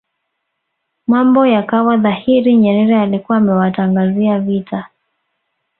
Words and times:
mambo 1.07 1.45
yakawa 1.47 1.97
dhahiri 1.97 2.55
Nyerere 2.57 2.99
alikuwa 3.01 3.37
amewatangazia 3.37 4.39
vita 4.39 4.87